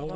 [0.00, 0.06] สว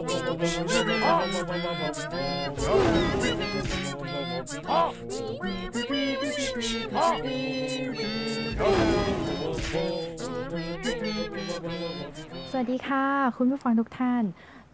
[12.63, 13.07] ัสดีค่ะ
[13.37, 14.23] คุณผู้ฟังทุกท่าน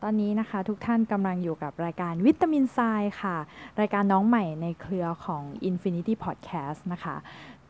[0.02, 2.78] ตอนนี้นะคะ ทุกท่านกำลังอยู่กับรายการวิตามินไซ
[3.22, 3.36] ค่ะ
[3.80, 7.16] รายการน้องใหม่ในเครือของ Infinity Podcast นะคะ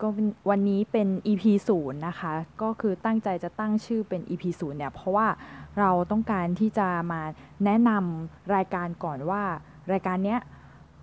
[0.01, 0.09] ก็
[0.51, 1.45] วันนี้เป็น EP
[1.79, 5.29] 0นะคะ ก็คือตั้งใจจะตั้งชื่อเป็น EP 0เนี่ย เพราะว่า
[5.79, 7.23] เราต้องการที่จะมา
[7.65, 9.42] แนะนำรายการก่อนว่า
[9.92, 10.41] รายการเนี้ย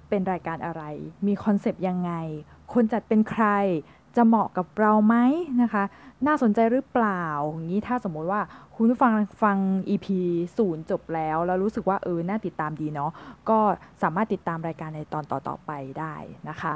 [0.09, 0.83] เป็นรายการอะไร
[1.27, 2.11] มีคอนเซปต์ยังไง
[2.73, 3.45] คนจัดเป็นใคร
[4.15, 5.15] จะเหมาะกับเราไหม
[5.61, 5.83] นะคะ
[6.25, 8.41] น่าสนใจหรือเปล่าอย่างนี้ถ้าสมมติว่า
[8.75, 9.13] คุณฟัง
[9.43, 9.57] ฟัง
[9.89, 10.07] EP
[10.47, 13.11] 0จบแล้ว แล้วรู้สึกว่าเออน่าติดตามดีเนาะ
[13.49, 13.59] ก็
[14.01, 16.15] สามารถติดตามรายการในตอนต่อๆไปได้
[16.49, 16.73] นะคะ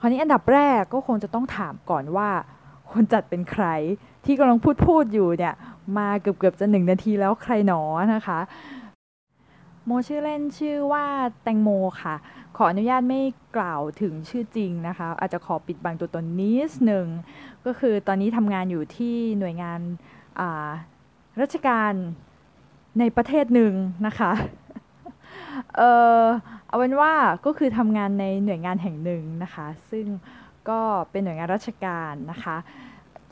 [0.00, 2.28] คราวนี้อันดับแรกก็คงจะต้องถามก่อนว่า
[2.92, 3.66] คนจัดเป็นใคร
[4.24, 5.54] ที่กำลังพูดพูดอยู่เนี่ย
[5.98, 7.82] มาเกือบเกือบจะหนึ่งนาทีแล้วใครหนอ
[8.14, 8.38] นะคะ
[9.86, 11.06] โมชื่อเล่นชื่อว่า
[11.42, 11.68] แตงโม
[12.02, 12.14] ค่ะ
[12.56, 13.20] ขออนุญาตไม่
[13.56, 17.06] กล่าวถึงชื่อจริงนะคะ อาจจะขอปิดบังตัวตนนิดหนึ่ง
[17.66, 19.80] ก็คือตอนนี้ทำงานอยู่ที่หน่วยงาน
[21.40, 21.92] ราชการ
[22.98, 23.72] ในประเทศหนึ่ง
[24.06, 24.32] นะคะ
[25.76, 25.82] เอ
[26.20, 26.22] อ
[26.68, 27.12] เอาเป็นว่า
[27.46, 30.06] ก็คือทำงานในหน่วยงานแห่งหนึ่งนะคะ ซึ่ง
[30.68, 32.56] ก็เป็นหน่วยงานราชการนะคะ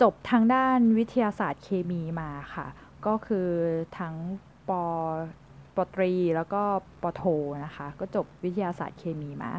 [0.00, 2.66] จบทางด้านวิทยาศาสตร์เคมีมาค่ะ
[3.06, 3.48] ก็คือ
[3.98, 4.14] ทั้ง
[4.68, 4.70] ป
[5.76, 6.62] ปตรีแล้วก็
[7.02, 7.22] ปโท
[7.64, 9.52] นะคะ ก็จบวิทยาศาสตร์เคมีมา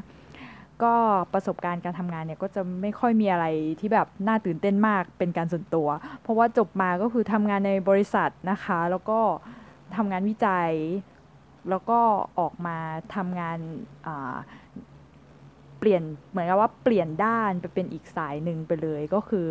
[0.84, 0.94] ก็
[1.34, 3.46] ประสบการณ์การทำงานเนี่ยก็จะไม่ค่อยมีอะไร
[3.80, 5.88] ที่แบบน่าตื่นเต้นมากเป็นการส่วนตัว
[6.22, 9.20] เพราะว่าจบมาก็คือทำงานในบริษัทนะคะ แล้วก็
[9.96, 10.72] ทำงานวิจัย
[11.70, 12.00] แล้วก็
[12.40, 12.78] ออกมา
[13.16, 13.60] ทำงาน
[15.80, 19.48] เปลี่ยนเหมือนกับว่าเปลี่ยนด้านไปเป็นอีกสายหนึ่งไปเลยก็คือ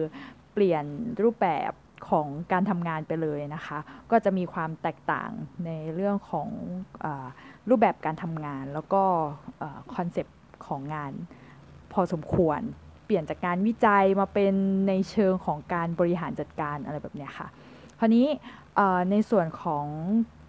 [0.52, 0.84] เปลี่ยน
[1.22, 1.72] รูปแบบ
[2.08, 3.78] ของการทำงานไปเลยนะคะ
[4.11, 5.31] ก็จะมีความแตกต่าง
[5.67, 6.48] ในเรื่องของเอ
[7.05, 7.06] อ
[7.69, 9.03] รูปแบบการทำงาน แล้วก็
[9.95, 11.12] คอนเซปต์ของงาน
[11.92, 12.61] พอสมควร
[13.05, 14.55] เปลี่ยนจากการวิจัยมาเป็น
[14.89, 17.48] ในเชิงของการบริหารจัดการอะไรแบบนี้ค่ะ
[17.98, 18.27] คราวนี้
[19.11, 19.86] ในส่วนของ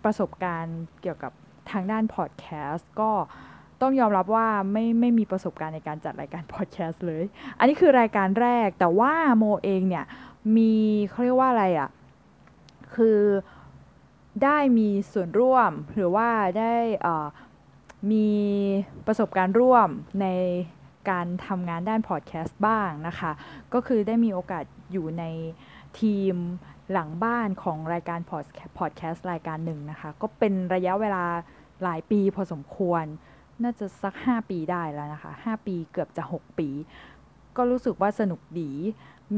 [0.04, 1.32] ประสบการณ์เกี่ยวกับ
[1.72, 3.12] ทางด้านพอดแคสต์ก็
[3.82, 7.24] ต้องยอมรับว่าไม่ไม่มีประสบการณ์ในการจัดรายการพอดแคสต์เลย
[7.60, 10.06] อันนี้คือรายการแรกแต่ว่าโมเองเนี่ย
[10.56, 10.74] มี
[11.10, 11.90] เขาเรียกว่าอะไรอะ่ะ
[12.96, 13.20] คือ
[14.44, 16.74] ได้มีส่วนร่วมหรือว่าได้
[18.12, 18.28] มี
[19.06, 19.90] ประสบการณ์ร่วม
[20.22, 20.28] ใน
[21.10, 23.32] การทำงานด้านพอดแคสต์บ้างนะคะ
[23.74, 25.24] ก็คือได้มีโอกาสอยู่ใน
[26.00, 26.36] ทีม
[26.92, 28.20] หลังบ้านของรายการ
[28.78, 31.24] พอดแคสต์รายการหนึ่งนะคะ ก็เป็นระยะเวลา
[31.84, 33.04] หลายปีพอสมควร
[33.64, 36.70] น่าจะสัก 5 ปีได้แล้วนะคะ 5 ปีเกือบจะ 6 ปี
[37.58, 38.72] ก็รู้สึกว่าสนุกดี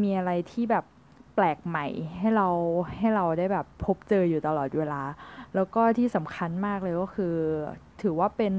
[0.02, 0.86] มีอะไรที่แบบ
[1.36, 1.88] แปลกใหม่
[2.18, 2.48] ให้เรา
[2.98, 5.02] ให้เราได้แบบพบเจออยู่ตลอดเวลา
[5.56, 7.36] แล้วก็ที่สำคัญมากเลยก็คือ
[8.02, 8.54] ถือว่าเป็น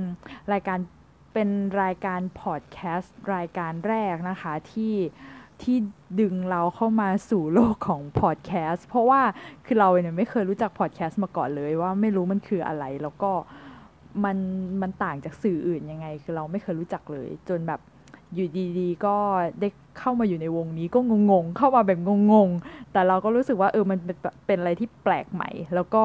[0.53, 0.79] รายการ
[1.35, 1.49] เป็น
[1.83, 4.95] รายการพอดแคสต์รายการแรกนะคะที่
[5.63, 5.77] ที่
[6.21, 9.21] ดึงเราเข้ามาสู่โลกของพอดแคสต์เพราะว่า
[9.67, 13.33] คือเราเนี่ยไม่เคยรู้จักพอดแคสต์มาก่อนเลยว่าไม่รู้มันคืออะไรแล้วก็
[14.25, 14.37] มัน
[14.83, 17.81] มันต่างจากสื่ออื่นยังไง คือเราไม่เคยรู้จักเลย จนแบบ
[18.37, 18.49] อยู่
[18.79, 19.17] ดีๆ ก็
[19.61, 21.99] ได้เข้ามาอยู่ในวงนี้ก็งงๆ เข้ามาแบบ
[22.33, 24.17] งงๆ แต่เราก็รู้สึกว่าเออมันเป็น
[24.47, 26.05] เป็นอะไรที่แปลกใหม่ แล้วก็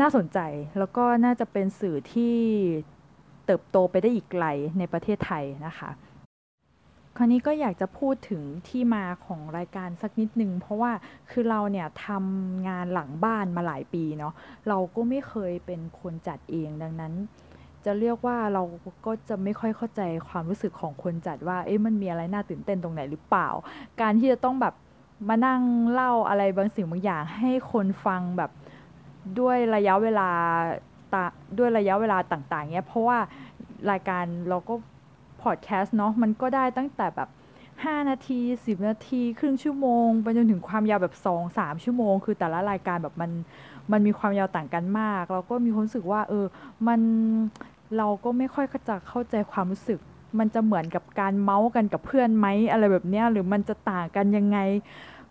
[0.00, 0.38] น่าสนใจ
[0.78, 2.34] แล้วก็น่าจะเป็นสื่อที่
[3.46, 4.46] เติบโตไปได้อีกไกล
[4.78, 5.90] ในประเทศไทยนะคะ
[7.16, 10.92] คราวนี้ก็อยากจะพูดถึงที่มาของรายการสักนิดนึง เพราะว่า
[11.30, 14.34] คือเราเนี่ยทำงานหลังบ้านมาหลายปีเนาะ
[14.68, 17.12] เราก็ไม่เคยเป็นคนจัดเองดังนั้น
[17.84, 18.62] จะเรียกว่าเรา
[19.06, 23.48] ก็จะไม่ค่อยเข้าใจความรู้สึกของคนจัดว่า เอ๊ะมันมีอะไรน่าตื่นเต้นตรงไหนหรือเปล่า
[24.00, 24.74] การที่จะต้องแบบ
[25.28, 28.50] มานั่งเล่าอะไรบางสิ่งบางอย่าง ให้คนฟังแบบ
[29.40, 30.30] ด้วยระยะเวลา
[31.12, 31.16] ต
[31.58, 33.18] ด้วยระยะเวลาต่างๆเนี้ยเพราะว่า
[33.90, 34.74] รายการเราก็
[35.42, 37.28] พอดแคสต์เนาะมันก็ได้ตั้งแต่แบบ
[37.74, 41.14] 5 นาที 10 นาที ครึ่งชั่วโมง ไปจนถึงความยาวแบบ
[41.50, 43.30] 2-3 ชั่วโมง คือแต่ละรายการแบบมัน
[43.92, 46.46] มันมีความยาวต่างกันมาก เราก็มีความรู้สึกว่า เออ
[46.88, 47.00] มัน
[47.96, 50.00] เราก็ไม่ค่อยจะเข้าใจความรู้สึก
[50.38, 54.58] มันจะเหมือนกับการเมาส์กันกับเพื่อนไหมอะไรแบบเนี้ยหรือมันจะต่างกันยังไง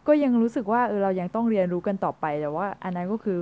[0.08, 3.38] ก็ยังรู้สึกว่าเออเรายังต้องเรียนรู้กันต่อไปแต่ว่า อันนั้นก็คือ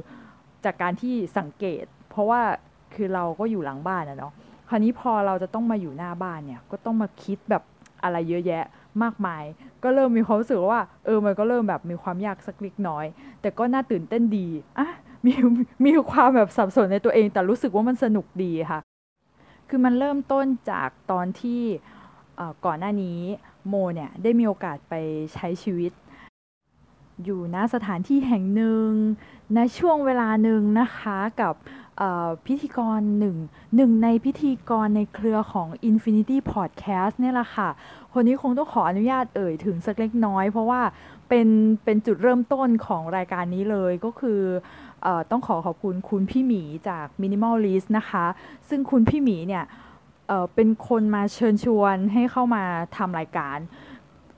[0.65, 2.41] จากการที่สังเกต เพราะว่า
[2.95, 4.33] คือเราก็อยู่หลังบ้านนะเนาะ
[4.69, 7.63] คราวนี้พอเราจะต้องมาอยู่หน้าบ้านเนี่ยก็ต้องมาคิดแบบ
[8.03, 8.63] อะไรเยอะแยะ
[9.03, 9.43] มากมาย
[9.83, 13.05] ก็เริ่มมีความรู้สึกว่า เออมันก็เริ่มแบบมีความยากสักเล็กน้อย
[13.41, 14.47] แต่ก็น่าตื่นเต้นดี
[14.77, 14.87] อะ
[15.25, 15.31] มี
[15.85, 18.79] มีความแบบสับสนในตัวเองแต่รู้สึกว่ามันสนุกดีค่ะ
[19.69, 21.61] คือมันเริ่มต้นจากตอนที่
[22.65, 23.19] ก่อนหน้านี้
[23.67, 24.93] โมเนี่ยได้มีโอกาสไป
[25.33, 25.91] ใช้ชีวิต
[27.23, 28.89] อยู่ณสถานที่แห่งหนึ่ง
[29.55, 31.53] ในช่วงเวลาหนึ่งนะคะกับ
[32.45, 33.35] พิธีกรหนึ่ง
[33.75, 37.69] หนึ่งในพิธีกรในเครือของ Infinity Podcast เนี่ยแหละค่ะ
[38.13, 40.81] คนนี้คงต้องขออนุญาตเอ่ยถึงสักเล็กน้อยเพราะว่า
[41.29, 41.47] เป็น
[41.83, 44.41] เป็นจุดเริ่มต้นของรายการนี้เลยก็คือ
[45.05, 48.25] อต้องขอขอบคุณคุณพี่หมีจาก Minimalist นะคะ
[48.69, 49.63] ซึ่งคุณพี่หมีเนี่ย
[50.27, 52.63] เเป็นคนมาเชิญชวนให้เข้ามา
[52.97, 53.57] ทำรายการ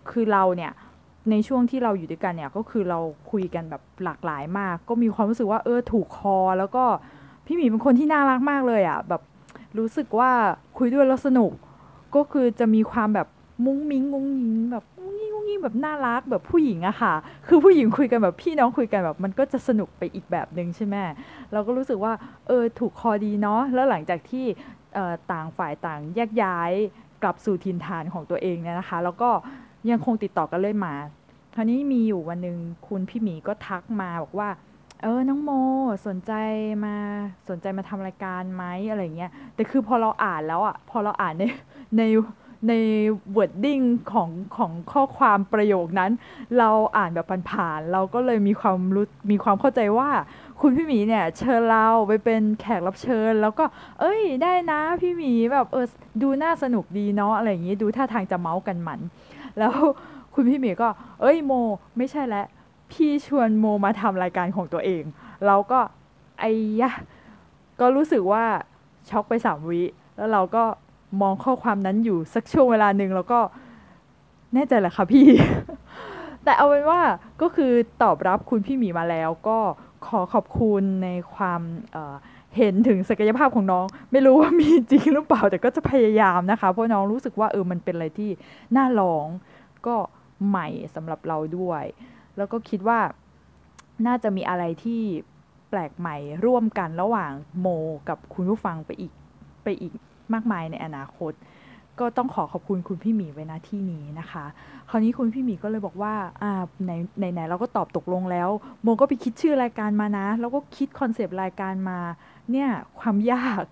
[0.09, 0.71] คือเราเนี่ย
[1.29, 2.99] ในช่วงที่เราอยู่ด้วยกันเนี่ยก็คือเรา
[3.31, 6.83] คุยกันแบบหลากหลายมาก ก็มีความรู้สึกว่าเออถูกคอ แล้วก็
[7.45, 9.21] พี่หมีเป็นคนที่น่ารักมากเลยอะ่ะแบบ
[9.77, 10.31] รู้สึกว่า
[10.77, 11.51] คุยด้วยแล้วสนุก
[12.15, 13.27] ก็คือจะมีความแบบ
[13.65, 14.85] มุ้งมิ้งงุ้งยิงแบบ
[15.51, 17.13] ยิงงุ้งยิงแบบน่ารักแบบผู้หญิงอะค่ะ
[17.47, 20.95] คือผู้หญิงคุยกันแบบพี่น้องคุยกันแบบมันก็จะสนุกไปอีกแบบหนึ่งใช่ไหม
[21.53, 22.13] เราก็รู้สึกว่า
[22.47, 24.45] เออถูกคอดีเนาะแล้วหลังจากที่
[25.31, 26.71] ต่างฝ่ายต่างแยกย้าย
[27.21, 29.29] กลับสู่ถิ่นฐานของตัวเองเนี่ยนะคะ แล้วก็
[29.89, 30.93] ยังคงติดต่อกันเรื่อยมา
[31.55, 32.57] คราวนี้มีอยู่วันหนึ่ง
[32.87, 34.49] คุณพี่หมีก็ทักมาบอกว่า
[35.03, 35.51] เออน้องโม
[36.07, 36.33] สนใจ
[36.85, 36.95] มา
[37.49, 41.43] สนใจมาทำรายการไหมอะไรเงี้ยแต่คือพอเราอ่านแล้วอะพอเราอ่านใน
[41.97, 42.01] ใน
[42.67, 42.73] ใน
[43.35, 46.11] wording ของของข้อความประโยคนั้น
[46.57, 50.09] เราอ่านแบบผ่านๆเราก็เลยมีความรู้มีความเข้าใจว่า
[50.61, 53.65] คุณพี่หมีเนี่ยเชิญเราไปเป็นแขกรับเชิญ แล้วก็
[53.99, 55.85] เอ้ยได้นะพี่หมีแบบเออ
[56.21, 58.99] ดูน่าสนุกดีเนาะอะไรอย่างงี้ดูท่าทางจะเมาส์กันมัน
[59.59, 59.73] แล้ว
[60.33, 60.87] คุณพี่หมีก็
[61.21, 61.51] เอ้ยโม
[61.97, 62.45] ไม่ใช่แล้ว
[62.91, 65.03] พี่ชวนโมมาทำรายการของตัวเอง
[65.45, 65.79] เราก็
[66.39, 66.51] ไอ้
[66.81, 66.91] ยะ
[67.79, 68.43] ก็รู้สึกว่า
[69.09, 69.81] ช็อกไปสามวิ
[70.17, 70.63] แล้วเราก็
[71.21, 73.39] มองข้อความนั้นอยู่สักช่วงเวลาหนึ่งแล้วก็
[74.53, 75.27] แน่ใจแหละค่ะพี่
[76.43, 77.01] แต่เอาเป็นว่า
[77.41, 77.71] ก็คือ
[78.03, 79.57] ตอบรับคุณพี่หมีมาแล้ว ก็
[80.05, 81.61] ขอขอบคุณในความ
[81.93, 88.29] เเห็นถึงศักยภาพของน้อง ไม่รู้ว่ามีจริงหรือเปล่า แต่ก็จะพยายามนะคะ เพราะน้องรู้สึกว่าเออมันเป็นอะไรที่
[88.75, 89.25] น่าลอง
[89.87, 89.95] ก็
[90.47, 91.83] ใหม่สำหรับเราด้วย
[92.37, 92.99] แล้วก็คิดว่า
[94.07, 95.01] น่าจะมีอะไรที่
[95.69, 96.15] แปลกใหม่
[96.45, 97.67] ร่วมกันระหว่างโม
[98.09, 99.13] กับคุณผู้ฟังไปอีก
[99.63, 99.93] ไปอีก
[100.33, 101.33] มากมายในอนาคต
[101.99, 104.45] ก็ต้องขอขอบคุณคุณพี่หมีไว้ณที่นี้นะคะ
[104.89, 106.51] คราวนี้คุณพี่หมีก็เลยบอกว่าอ่า
[106.87, 106.91] ใน
[107.21, 108.49] ในไหนเราก็ตอบตกลงแล้ว
[108.81, 111.99] โมก็ไปคิดชื่อรายการมานะ แล้วก็คิดคอนเซปต์รายการมา
[112.51, 113.63] เนี่ยความยาก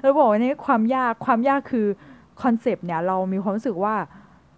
[0.00, 1.86] แล้วบอกว่านี่ความยากความยากคือ
[2.42, 3.94] คอนเซปต์เนี่ยเรามีความรู้สึกว่า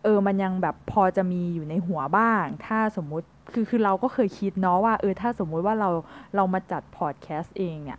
[0.02, 5.90] เออมันยังแบบพอจะมีอยู่ในหัวบ้าง ถ้าสมมุติคือคือเราก็เคยคิดเนาะว่าเออถ้าสมมุติว่าเรา
[6.36, 7.98] เรามาจัดพอดแคสต์เองเนี่ย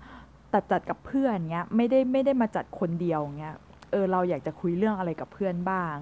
[0.53, 3.55] แต่จัดกับเพื่อนเงี้ยไม่ได้ไม่ได้มาจัดคนเดียวเงี้ย
[3.91, 5.95] เออเราอยากจะคุยเรื่องอะไรกับเพื่อนบ้าง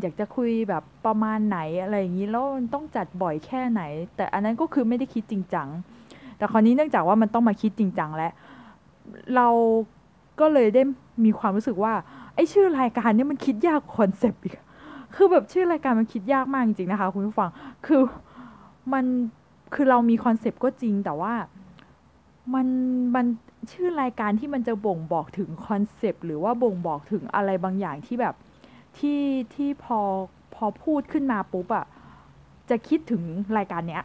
[0.00, 3.82] อยากจะคุยแบบประมาณไหนอะไรอย่างนี้แล้วมันต้องจัดบ่อยแค่ไหน
[4.16, 5.68] แต่อันนั้นก็คือไม่ได้คิดจริงจัง
[6.36, 8.32] แต่คราวนี้เนื่องจากว่ามันต้องมาคิดจริงจังแล้ว
[9.36, 9.48] เรา
[10.40, 10.82] ก็เลยได้
[11.24, 11.92] มีความรู้สึกว่า
[12.34, 14.54] ไอ้ชื่อรายการเนี้ยมันคิดยากคอนเซปต์อีก
[15.14, 17.50] คือแบบชื่อรายการมันคิดยากมากจริงๆนะคะคุณผู้ฟัง
[17.86, 18.00] คือ
[18.92, 19.04] มัน
[19.74, 21.34] คือเรามีคอนเซปต์ก็จริงแต่ว่า
[22.54, 22.66] มัน
[23.14, 23.26] มัน
[23.72, 28.34] ชื่อรายการที่มันจะบ่งบอกถึงคอนเซปต์หรือว่าบ่งบอกถึงอะไรบางอย่างที่แบบ
[28.98, 29.20] ที่
[29.54, 30.00] ที่พอ
[30.54, 31.86] พอพูดขึ้นมาปุ๊บอะ
[32.70, 33.22] จะคิดถึง
[33.58, 34.04] รายการเนี้ย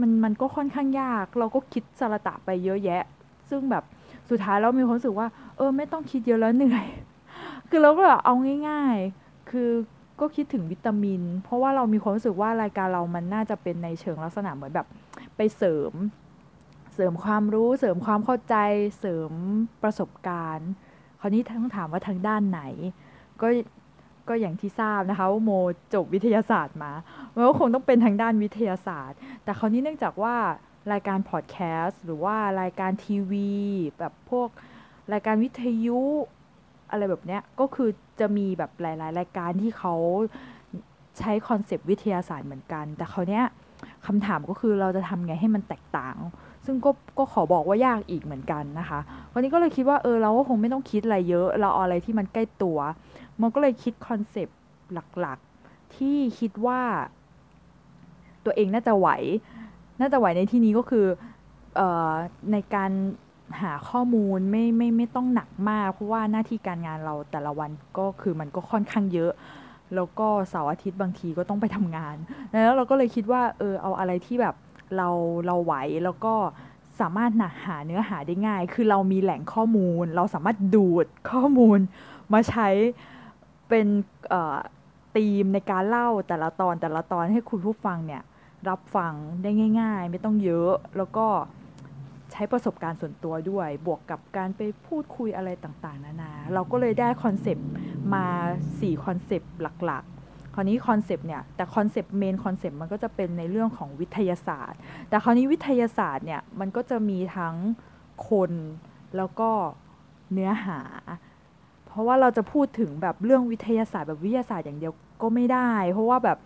[0.00, 3.02] มันมันก็ค่อนข้างยาก เราก็คิดสาระตะไปเยอะแยะ
[3.50, 3.84] ซึ่งแบบ
[4.30, 6.86] สุดท้ายเรามีความรู้สึกว่า เออ ไม่ต้องคิดเยอะแล้วเหนื่อย
[7.68, 8.34] คือเราก็แบบเอา
[8.68, 9.70] ง่าย ๆ คือ
[10.20, 14.86] ก็คิดถึงวิตามิน เพราะว่าเรามีความรู้สึกว่ารายการเรามันน่าจะเป็นในเชิงลักษณะเหมือนแบบ
[15.36, 15.92] ไปเสริม
[17.00, 18.56] ริมความรู้ เสริมความเข้าใจ
[18.98, 19.32] เสริม
[19.82, 20.70] ประสบการณ์
[21.20, 22.62] คราวนี้ต้องถามว่าทางด้านไหน
[23.40, 23.48] ก็
[24.28, 25.50] ก็อย่างที่ทราบนะคะว่าโม
[25.94, 26.92] จบวิทยาศาสตร์มา
[27.34, 30.34] มันก็คงต้องเป็นทางด้านวิทยาศาสตร์ แต่คราวนี้เนื่องจากว่า
[30.92, 33.50] รายการพอดแคสต์หรือว่ารายการทีวี
[33.98, 34.48] แบบพวก
[35.12, 36.00] รายการวิทยุ
[36.90, 39.94] อะไรแบบเนี้ยก็คือจะมีแบบหลาย ๆ รายการที่เขา
[41.18, 43.44] ใช้คอนเซปต์วิทยาศาสตร์เหมือนกัน แต่เขาเนี้ย
[44.06, 46.16] คำถามก็คือเราจะทำไงให้มันแตกต่าง
[46.70, 49.00] ซึ่งก็ก็ขอบอกว่ายากอีกเหมือนกันนะคะ
[49.32, 52.78] วันนี้ก็เลยคิดว่าเออเราก็คงไม่ต้องคิดอะไรเยอะ เราเอาอะไรที่มันใกล้ตัว
[53.40, 54.58] มันก็เลยคิดคอนเซปต์
[54.92, 56.80] หลักๆ ที่คิดว่า
[58.44, 59.08] ตัวเองน่าจะไหว
[60.00, 61.06] น่าจะไหวในที่นี้ก็คือ
[61.78, 61.80] อ
[62.12, 62.14] อ
[62.52, 62.90] ในการ
[63.62, 69.32] หาข้อมูลไม่ไม่ไม่ต้องหนักมาก เพราะว่าหน้าที่การงานเราแต่ละวันก็คือมันก็ค่อนข้างเยอะ
[69.94, 72.16] แล้วก็เสาร์อาทิตย์บางทีก็ต้องไปทำงาน
[72.50, 74.54] แล้วเราก็เลยคิดว่าเออเอาอะไรที่แบบ
[74.96, 75.08] เรา
[75.46, 76.34] เราไหวแล้วก็
[77.00, 77.32] สามารถ
[77.66, 81.78] หาเนื้อหาได้ง่าย คือเรามีแหล่งข้อมูล เราสามารถดูดข้อมูล
[82.32, 82.68] มาใช้
[83.68, 83.86] เป็น
[85.16, 88.22] ธีมในการเล่าแต่ละตอนแต่ละตอนให้คุณผู้ฟังเนี่ย
[88.68, 91.26] รับฟังได้ง่าย ๆ ไม่ต้องเยอะแล้วก็
[92.32, 97.68] ใช้ประสบการณ์ส่วนตัวด้วย บวกกับการไปพูดคุยอะไรต่างๆ นานา เราก็เลยได้คอนเซปต์
[98.14, 98.26] มา
[98.64, 99.52] 4 คอนเซปต์
[99.84, 100.19] หลักๆ
[100.54, 104.78] คราวนี้คอนเซปต์เนี่ยแต่คอนเซปต์ main concept มันก็จะเป็นในเรื่องของวิทยาศาสตร์
[105.08, 107.54] แต่คราวนี้วิทยาศาสตร์เนี่ยมันก็จะมีทั้ง
[108.28, 108.50] คน
[109.16, 109.50] แล้วก็
[110.32, 110.80] เนื้อหา
[111.86, 114.92] เพราะว่าเราจะพูดถึงแบบเรื่องวิทยาศาสตร์แบบวิทยาศาสตร์อย่างเดียว
[115.22, 116.38] ก็ไม่ได้ เพราะว่าแบบ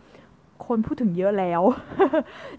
[0.66, 1.62] คนพูดถึงเยอะแล้ว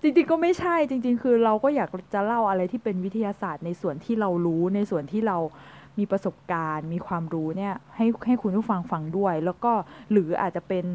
[0.01, 5.37] จริงๆก็ไม่ใช่จริง ๆ คือเราก็อยากจะเล่าอะไรที่เป็นวิทยาศาสตร์ในส่วนที่เรารู้ในส่วนที่เรา
[5.99, 9.71] มีประสบการณ์ มีความรู้เนี่ยให้ให้คุณผู้ฟังฟังด้วย แล้วก็
[10.11, 10.85] หรืออาจจะเป็น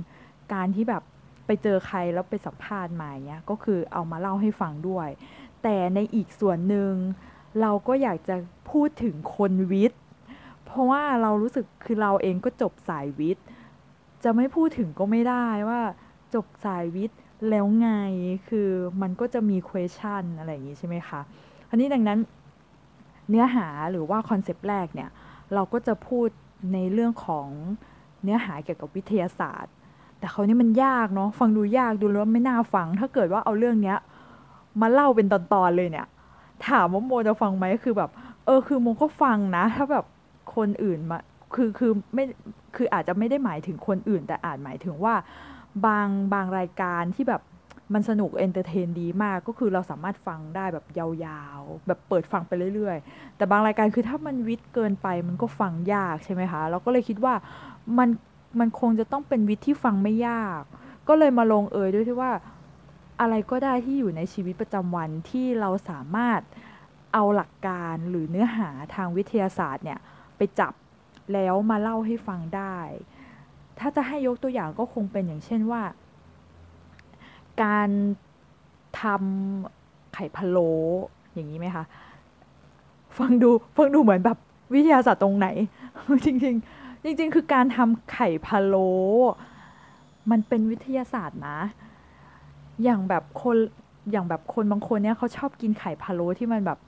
[0.52, 1.02] การที่แบบ
[1.46, 5.08] ไปเจอใครแล้วไปสัมภาษณ์มาเนี้ยก็คือเอามาเล่าให้ฟังด้วย
[5.62, 6.92] แต่ในอีกส่วนหนึ่ง
[7.60, 8.36] เราก็อยากจะ
[8.70, 10.00] พูดถึงคนวิทย์
[10.64, 13.44] เพราะว่าเรารู้สึกคือเราเองก็จบสายวิทย์
[14.24, 15.80] จะไม่พูดถึงก็ไม่ได้ว่า
[16.34, 17.90] จบสายวิทย์แล้วไง
[18.48, 18.68] คือ
[19.02, 21.20] มันก็จะมี question อะไรอย่างนี้ใช่ไหมคะ
[21.70, 22.18] อันนี้ดังนั้น
[23.28, 25.10] เนื้อหาหรือว่าคอนเซปต์แรกเนี่ย
[25.54, 26.28] เราก็จะพูด
[26.72, 27.48] ในเรื่องของ
[28.22, 29.74] เนื้อหาเกี่ยวกับวิทยาศาสตร์
[30.20, 33.98] แต่เขานี่มันยากเนาะฟังดูยากดูแล้วไม่น่าฟัง ถ้าเกิดว่าเอาเรื่องเนี้ย
[34.80, 36.06] มาเล่าเป็นตอนๆเลยเนี่ย
[36.68, 38.10] ถามว่าโมจะฟังไหมคือแบบ
[38.46, 40.04] เออคือโมก็ฟังนะ ถ้าแบบ
[40.56, 41.18] คนอื่นมา
[41.54, 42.24] คือคือไม่
[42.76, 45.14] คืออาจจะไม่ได้หมายถึงคนอื่น แต่อาจหมายถึงว่า
[45.86, 47.42] บางบางรายการที่แบบ
[47.94, 57.34] มันสนุก entertain ดีมากก็คือเราสามารถฟังได้แบบยาวๆ แบบเปิดฟังไปเรื่อยๆ แต่บางรายการคือถ้ามันวิทย์เกินไปมันก็ฟังยากใช่ไหมคะ เราก็เลยคิดว่า
[57.98, 58.08] มัน
[58.58, 60.60] มันคงจะต้องเป็นวิทย์ที่ฟังไม่ยาก
[61.08, 62.32] ก็เลยมาลงเอยด้วยที่ว่า
[63.20, 66.40] อะไรก็ได้ที่อยู่ในชีวิตประจำวันที่เราสามารถ
[67.14, 69.98] เอาหลักการหรือเนื้อหาทางวิทยาศาสตร์เนี่ย
[70.36, 70.72] ไปจับ
[71.32, 72.76] แล้วมาเล่าให้ฟังได้
[73.78, 75.82] ถ้าจะให้ยกตัวอย่างก็คงเป็นอย่างเช่นว่า
[77.62, 77.88] การ
[79.00, 80.72] ทำไข่พะโล้
[81.34, 81.84] อย่างนี้ไหมคะ
[83.18, 84.38] ฟังดูฟังดูเหมือนแบบ
[84.74, 85.48] วิทยาศาสตร์ตรงไหน
[86.26, 88.90] จริงๆ จริงๆ คือการทำไข่พะโล้
[90.30, 91.58] มันเป็นวิทยาศาสตร์นะ
[92.82, 93.56] อย่างแบบคน
[94.10, 96.78] อย่างแบบคนบางคนเนี่ยเขาชอบกินไข่พะโล้ที่มันแบบ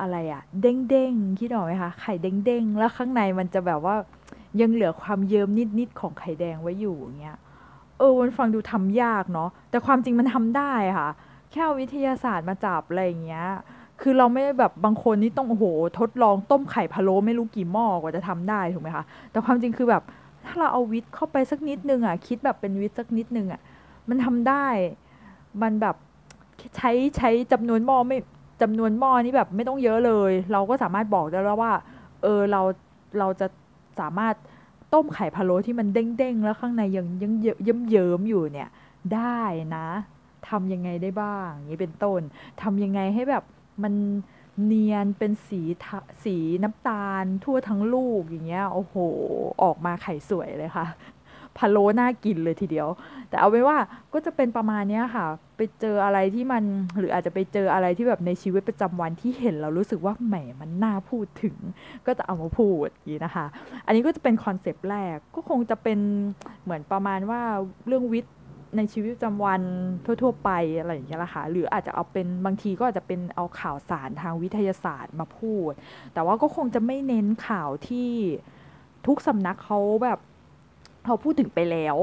[0.00, 3.96] อะไรอะเด้งเด้งคิดออกไหมคะไข่เด้งเด้งแล้วข้างในมันจะแบบว่า
[4.60, 7.38] ยังเหลือความเยิ้มนิดๆของไข่แดงไว้อยู่อย่างเงี้ย
[7.98, 11.08] เออมันฟังดูทำยากเนาะแต่ความจริงมันทำได้ค่ะ
[11.52, 13.46] แค่วิทยาศาสตร์มาจับอะไรอย่างเงี้ย
[14.00, 15.64] คือเราไม่แบบบางคนนี่ต้องโอ้โห
[15.98, 20.02] ทดลองต้มไข่พะโล้ไม่รู้กี่หม้อกว่าจะทำได้ถูกไหมคะ แต่ความจริงคือแบบ
[20.44, 23.60] ถ้าเราเอาวิทย์เข้าไปสักนิดนึงอะคิดแบบเป็นวิทย์สักนิดนึงอะ
[24.08, 24.66] มันทำได้
[25.62, 25.96] มันแบบ
[26.76, 28.18] ใช้ใช้จำนวนหม้อไม่
[28.62, 31.72] จำนวนหม้อนี่แบบไม่ต้องเยอะเลย เราก็สามารถบอกได้แล้วว่า
[32.22, 32.62] เออเรา
[33.18, 33.46] เราจะ
[34.00, 34.34] สามารถ
[34.94, 38.68] ต้มไข่พะโล้ที่มันเด้งๆแล้วข้างในยังยังเยิ้มเยิ้มอยู่เนี่ย
[39.14, 39.40] ได้
[39.76, 39.86] นะ
[40.48, 42.20] ทำยังไงได้บ้างอย่างนี้เป็นต้น
[42.62, 43.44] ทำยังไงให้แบบ
[43.84, 43.94] มัน
[44.64, 45.60] เนียนเป็นสี
[46.24, 48.94] สีน้ำตาลทั่วทั้งลูกอย่างเงี้ยโอ้โห
[49.62, 50.86] ออกมาไข่สวยเลยค่ะ
[51.58, 52.88] พะโล้น่ากินเลยทีเดียว
[53.28, 53.78] แต่เอาไว้ว่า
[54.12, 56.62] ก็จะเป็นประมาณนี้ค่ะ ไปเจออะไรที่มัน
[56.98, 61.56] หรืออาจจะไปเจออะไรที่แบบในชีวิตประจำวันที่เห็นเรารู้สึกว่าแหมมันน่าพูดถึง
[62.06, 63.46] ก็จะเอามาพูดอย่างนี้นะคะ
[63.86, 65.98] อันนี้ก็จะเป็นคอนเซปต์แรกก็คงจะเป็น
[66.64, 67.42] เหมือนประมาณว่า
[67.86, 68.34] เรื่องวิทย์
[68.76, 69.62] ในชีวิตประจำวัน
[70.04, 75.72] ทั่ว ๆ ไปอะไรอย่างเงี้ยละค่ะหรืออาจจะเอาเป็นบางทีก็อาจจะเป็นเอาข่าวสารทางวิทยาศาสตร์มาพูด
[76.14, 78.10] แต่ว่าก็คงจะไม่เน้นข่าวที่
[79.06, 80.18] ทุกสำนักเขาแบบ
[81.04, 81.96] เขาพูดถึงไปแล้ว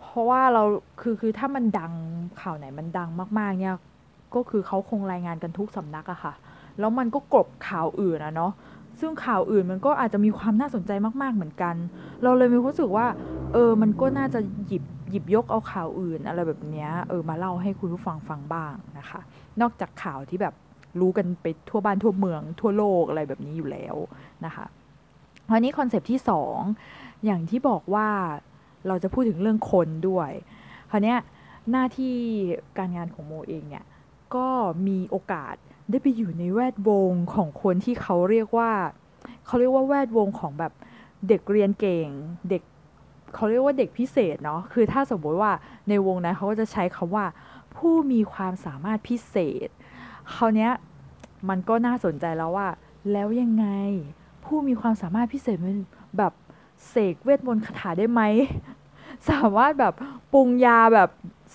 [0.00, 0.62] เพราะว่าเรา
[1.00, 1.92] คือคือถ้ามันดัง
[2.40, 3.08] ข่าวไหนมันดัง
[3.38, 3.76] มากๆเนี่ย
[4.34, 6.34] ก็คือเขาคงรายงานกันทุกสำนักอะค่ะ
[6.78, 8.52] แล้วมันก็กลบข่าวอื่นอะเนาะ
[9.00, 11.74] ซึ่งข่าวอื่นมันก็อาจจะมีความน่าสนใจมาก ๆ เหมือนกัน
[12.22, 13.06] เราเลยมีความรู้สึกว่า
[13.52, 19.20] เออ มันก็น่าจะหยิบ หยิบยกเอาข่าวอื่น อะไรแบบนี้เออมาเล่าให้คุณผู้ฟังฟังบ้างนะคะ
[19.60, 20.54] นอกจากข่าวที่แบบ
[21.00, 23.96] รู้กันไปทั่วบ้านทั่วเมืองทั่วโลกอะไรแบบนี้อยู่แล้ว
[24.44, 24.66] นะคะ
[25.48, 26.58] คราวนี้คอนเซปที่สอง
[27.24, 28.08] อย่างที่บอกว่า
[28.86, 30.30] เราจะพูดถึงเรื่องคนด้วย
[30.90, 31.14] คราวนี้
[31.70, 32.14] หน้าที่
[32.78, 33.84] การงานของโมเองเนี่ย
[34.34, 34.48] ก็
[34.86, 35.54] มีโอกาส
[35.90, 38.70] ได้ไปอยู่ในแวดวงของคนที่เขาเรียกว่า
[39.46, 40.72] เขาเรียกว่าแวดวงของแบบ
[41.28, 42.08] เด็กเรียนเก่ง
[42.50, 42.62] เด็ก
[43.34, 45.52] เขาเรียกว่าเด็กพิเศษเนาะคือถ้าสมมติว่า
[45.88, 47.26] ในวงนั้นเขาก็จะใช้คำว่า
[47.76, 49.68] ผู้มีความสามารถพิเศษ
[50.34, 50.68] คราวนี้
[51.48, 52.68] มันก็น่าสนใจแล้วว่า
[53.12, 53.66] แล้วยังไง
[54.44, 55.74] ผู้มีความสามารถพิเศษมัน
[56.18, 56.32] แบบ
[56.88, 58.22] เสกเวทมนต์คาถาได้ไหม
[59.30, 59.94] สามารถแบบ
[60.32, 61.08] ปรุงยาแบบ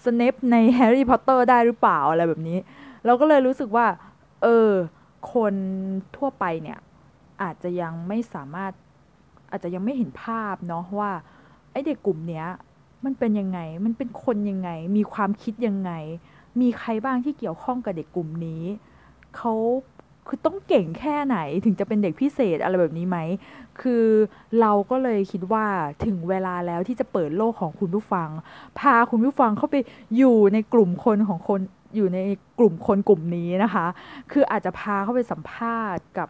[0.03, 2.57] สเนปในแฮร์รี่พอตเตอร์ได้หรือเปล่าอะไรแบบนี้
[3.05, 3.87] เราก็เลยรู้สึกว่า
[4.43, 4.69] เออ
[5.33, 5.53] คน
[6.15, 6.79] ทั่วไปเนี่ย
[7.41, 8.71] อาจจะยังไม่สามารถ
[9.51, 11.11] อาจจะยังไม่เห็นภาพเนาะว่า
[11.75, 12.47] ไอเด็กกลุ่มเนี้ย
[13.05, 15.91] มันเป็นยังไง มันเป็นคนยังไง มีความคิดยังไง
[16.61, 18.63] มีใครบ้างที่เกี่ยวข้องกับเด็กกลุ่มนี้
[19.37, 19.53] เขา
[20.27, 23.17] คือต้องเก่งแค่ไหนถึงจะเป็นเด็กพิเศษอะไรแบบนี้ไหม
[23.81, 24.05] คือ
[24.61, 25.65] เราก็เลยคิดว่า
[26.05, 28.29] ถึงเวลาแล้วที่จะเปิดโลกของคุณผู้ฟัง
[28.79, 29.75] พาคุณผู้ฟังเข้าไป
[30.17, 31.59] อยู่ในกลุ่มคนของคน
[31.95, 32.19] อยู่ใน
[32.59, 33.85] กลุ่มคนกลุ่มนี้นะคะ
[34.31, 36.29] คืออาจจะพาเข้าไปสัมภาษณ์กับ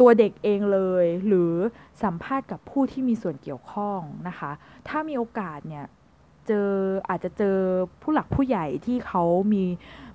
[0.00, 1.52] ตัวเด็กเองเลย หรือ
[2.02, 4.50] สัมภาษณ์กับผู้ที่มีส่วนเกี่ยวข้องนะคะ
[4.88, 5.84] ถ้ามีโอกาสเนี่ย
[6.46, 6.70] เจอ
[7.08, 7.56] อาจจะเจอ
[8.02, 9.64] ผู้หลักผู้ใหญ่ที่เขามี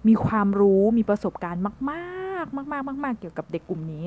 [0.08, 4.06] มีความรู้มีประสบการณ์มากๆ มาก ๆ มาก ๆ เกี่ยวกับเด็กกลุ่มนี้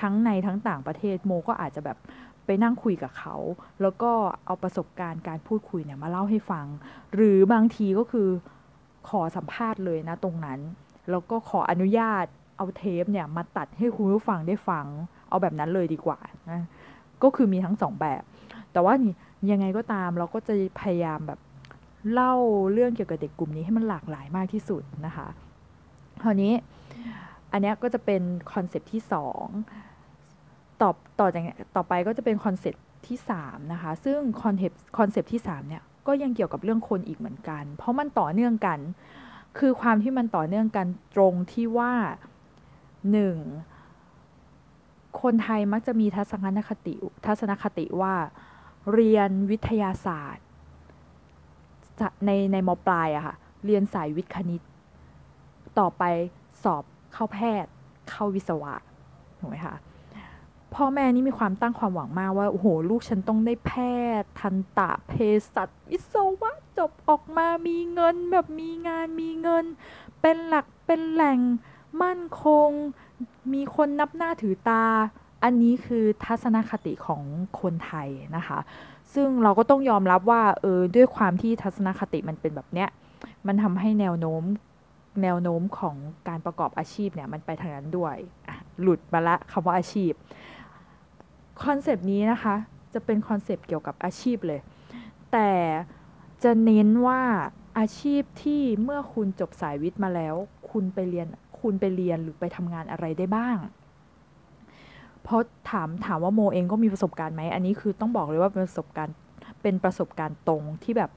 [0.00, 1.98] ทั้งในทั้งต่างประเทศโมก็อาจจะแบบ
[2.46, 3.36] ไปนั่งคุยกับเขา
[3.82, 4.10] แล้วก็
[4.46, 6.66] เอาประสบการณ์การพูดคุยเนี่ยมาเล่าให้ฟัง
[7.14, 8.28] หรือบางทีก็คือ
[9.08, 10.60] ขอสัมภาษณ์เลยนะตรงนั้น
[11.10, 12.24] แล้วก็ขออนุญาต
[12.56, 14.86] เอาเทปเนี่ยมาตัดให้คุณผู้ฟังได้ฟัง
[15.30, 16.18] เอาแบบนั้นเลยดีกว่า
[16.50, 16.60] นะ
[17.22, 18.22] ก็คือมีทั้งสองแบบ
[18.72, 19.14] แต่ว่านี่
[19.50, 21.40] ยังไงก็ตามเราก็จะพยายามแบบ
[22.12, 22.34] เล่า
[22.72, 25.28] เรื่องเกี่ยวกับเด็กกลุ่มนี้ให้มันหลากหลายมากที่สุดนะคะ
[26.22, 26.52] คราวนี้
[27.52, 28.22] อันนี้ก็จะเป็น
[28.52, 29.46] concept ที่สอง
[30.80, 31.42] ต่อต่อจาก
[31.76, 32.74] ต่อไปก็จะเป็น concept
[33.06, 38.78] ที่3นะคะ ซึ่ง concept concept ที่3เนี่ยก็ยังเกี่ยวกับเรื่องคนอีกเหมือนกัน เพราะมันต่อเนื่องกัน
[39.58, 41.92] คือความที่มันต่อเนื่องกันตรงที่ว่า
[43.12, 43.36] หนึ่ง
[45.22, 46.94] คนไทยมักจะมีทัศนคติ
[47.26, 48.14] ทัศนคติว่า
[48.92, 50.44] เรียนวิทยาศาสตร์
[52.26, 53.34] ในในมปลายอะค่ะ
[53.64, 54.62] เรียนสายวิทย์คณิต
[55.78, 56.02] ต่อไป
[56.62, 57.70] สอบเข้าแพทย์
[58.10, 58.74] เข้าวิศวะ
[59.38, 59.76] ถูกไหมคะ
[60.74, 63.72] พ่อแม่นี่มีความตั้งความหวังมากว่าโอ้โหลูกฉันต้องได้แพ
[64.20, 65.12] ทย์ ทันตะเภ
[65.54, 69.64] สัชวิศวะจบออกมามีเงินแบบมีงานมีเงิน
[70.20, 71.40] เป็นหลักเป็นแหล่ง
[72.02, 72.70] มั่นคง
[73.52, 74.84] มีคนนับหน้าถือตา
[75.44, 77.22] อันนี้คือทัศนคติของ
[77.60, 78.58] คนไทยนะคะ
[79.14, 82.88] ซึ่งเราก็ต้องยอมรับว่าเออด้วยความที่ทัศนคติมันเป็นแบบเนี้ย
[83.46, 84.42] มันทำให้แนวโน้ม
[85.22, 85.96] แนวโน้มของ
[86.28, 88.16] การประกอบอาชีพเนี่ยมันไปทางนั้นด้วย
[88.80, 90.12] หลุดมาละคำว่าอาชีพ
[91.62, 92.54] concept นี้นะคะ
[92.94, 94.60] จะเป็น concept เกี่ยวกับอาชีพเลย
[95.32, 95.50] แต่
[96.42, 97.20] จะเน้นว่า
[97.78, 100.34] อาชีพที่เมื่อคุณจบสายวิทย์มาแล้ว
[100.70, 101.28] คุณไปเรียน
[101.60, 103.56] คุณไปเรียนหรือไปทำงานอะไรได้บ้าง
[105.22, 109.14] เพราะถามถามว่าโมเองก็มีประสบการณ์ไหมอันนี้คือต้องบอกเลยว่าเป็นประสบการณ์
[109.62, 111.10] เป็นประสบการณ์ตรงที่แบบ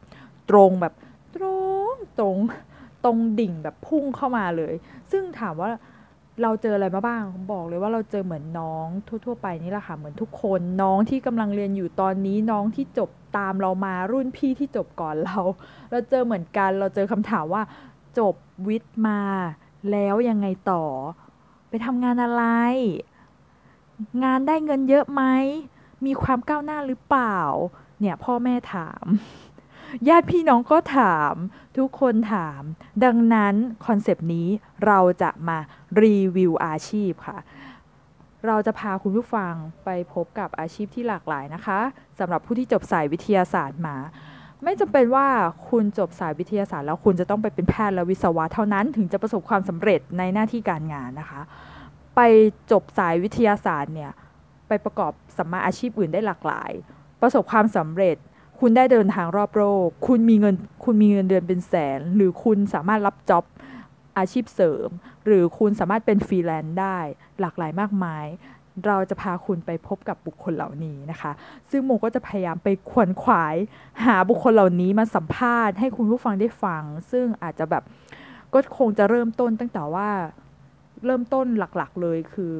[0.49, 0.93] ตรงแบบ
[1.36, 1.45] ตร
[1.91, 2.38] งตรง
[3.03, 4.73] ตรงดิ่งแบบพุ่งเข้ามาเลย
[5.12, 5.71] ซึ่งถามว่า
[6.41, 15.39] เราเจออะไรมาบ้าง บอกเลยว่าเราเจอเหมือนน้องทั่ว ๆ ไปนี่แหละค่ะ เหมือนทุกคน น้องที่กำลังเรียนอยู่ตอนนี้ น้องที่จบตามเรามา รุ่นพี่ที่จบก่อนเรา
[15.91, 17.62] เราเจอเหมือนกัน เราเจอคำถามว่า
[18.19, 18.36] จบ
[18.67, 19.19] วิทย์มา
[19.91, 20.85] แล้วยังไงต่อ
[21.69, 22.43] ไปทำงานอะไร
[24.23, 25.23] งานได้เงินเยอะไหม
[26.05, 27.39] มีความก้าวหน้าหรือเปล่า
[27.99, 29.05] เนี่ยพ่อแม่ถาม
[30.07, 31.33] ญาติพี่น้องก็ถาม
[31.77, 32.61] ทุกคนถาม
[33.03, 33.55] ดังนั้น
[33.86, 34.47] concept นี้
[34.85, 35.57] เราจะมา
[36.01, 37.39] รีวิวอาชีพค่ะ
[38.47, 39.53] เราจะพาคุณผู้ฟัง
[39.85, 41.79] ไปพบกับอาชีพที่หลากหลายนะคะ
[42.19, 43.97] สำหรับผู้ที่จบสายวิทยาศาสตร์มา
[44.63, 45.28] ไม่จำเป็นว่า
[45.69, 51.41] คุณจบสายวิทยาศาสตร์ แล้วคุณจะต้องไปเป็นแพทย์และวิศวะเท่านั้นถึงจะประสบความสำเร็จในหน้าที่การงานนะคะ
[52.15, 52.19] ไป
[52.71, 54.12] จบสายวิทยาศาสตร์เนี่ย
[54.67, 56.71] ไปประกอบสัมมาอาชีพอื่นได้หลากหลาย
[57.21, 58.17] ประสบความสำเร็จ
[58.60, 63.45] คุณได้เดินทางรอบโลกคุณมีเงินคุณมีเงินเดือนเป็นแสน หรือคุณสามารถรับจ็อบ
[64.17, 64.89] อาชีพเสริม
[65.26, 66.97] หรือคุณสามารถเป็นฟรีแลนซ์ได้
[67.39, 68.26] หลากหลายมากมาย
[68.86, 71.31] เราจะพาคุณไปพบกับบุคคลเหล่านี้นะคะ
[71.69, 73.55] ซึ่งโมก็จะพยายามไปขวนขวาย
[74.05, 77.83] หาบุคคลเหล่านี้มาสัมภาษณ์ให้คุณผู้ฟังได้ฟัง ซึ่งอาจจะแบบ
[78.53, 80.09] ก็คงจะเริ่มต้นตั้งแต่ว่า
[81.05, 82.55] เริ่มต้นหลักๆเลยคือ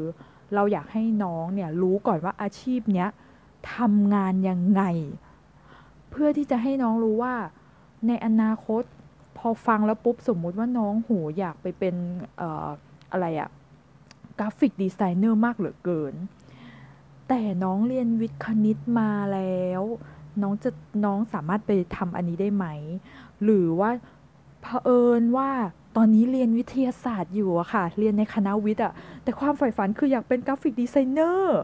[0.56, 3.10] เราอยากให้น้องเนี่ยรู้ก่อนว่าอาชีพเนี้ย
[3.76, 4.84] ทำงานยังไง
[6.10, 7.36] เพื่อที่จะให้น้องรู้ว่า
[8.08, 8.84] ในอนาคต
[9.38, 11.96] พอฟังแล้วปุ๊บสมมุติว่าน้องหูอยากไปเป็น
[12.42, 12.68] ออ
[13.12, 13.50] อะไรอะ
[14.40, 16.14] graphic designer มากเหลือเกิน
[17.28, 19.82] แต่น้องเรียนวิทย์คณิตมาแล้ว
[20.42, 20.70] น้องจะ
[21.06, 22.66] น้องสามารถไปทำอันนี้ได้ไหม
[23.44, 23.90] หรือว่า
[24.62, 25.50] เผอิญว่า
[25.96, 28.94] ตอนนี้เรียนวิทยาศาสตร์อยู่อะค่ะ เรียนในคณะวิทย์อะ
[29.24, 31.60] แต่ความใฝ่ฝันคืออยากเป็น graphic designer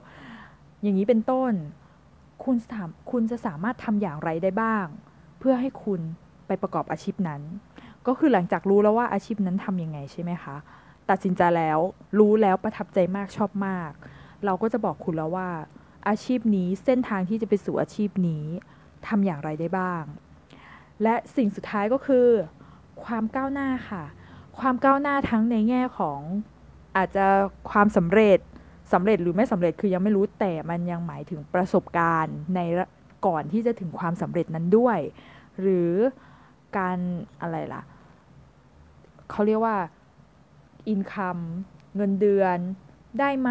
[0.82, 1.52] อย่างนี้เป็นต้น
[2.44, 4.86] คุณสามคุณจะสามารถทำอย่างไรได้บ้าง
[5.40, 6.02] เพื่อให้คุณ
[6.48, 7.42] ไปประกอบอาชีพนั้น
[8.08, 10.56] ก็คือหลังจากรู้แล้วว่าอาชีพนั้นทำยังไงใช่ไหมคะ
[11.10, 11.80] ตัดสินใจแล้ว
[12.20, 13.92] รู้แล้วประทับใจมากชอบมาก
[14.46, 15.50] เราก็จะบอกคุณแล้วว่า
[16.08, 18.46] อาชีพนี้เส้นทางที่จะไปสู่อาชีพนี้
[19.08, 20.04] ทำอย่างไรได้บ้าง
[21.04, 22.28] และสิ่งสุดท้ายก็คือ
[23.04, 24.04] ความก้าวหน้าค่ะ
[24.60, 26.20] ความก้าวหน้าทั้งในแง่ของ
[26.98, 27.26] อาจจะ
[27.72, 28.40] ความสำเร็จ
[28.94, 32.60] สำเร็จหรือไม่สำเร็จคือยังไม่รู้แต่มันยังหมายถึงประสบการณ์ใน
[33.26, 35.00] ก่อนที่จะถึงความสำเร็จนั้นด้วย
[35.62, 35.92] หรือ
[36.78, 36.98] การ
[37.42, 37.82] อะไรล่ะ
[39.30, 39.78] เขาเรียกว่า
[40.88, 41.38] อินคัม
[41.96, 42.58] เงินเดือน
[43.20, 43.50] ได้ไหม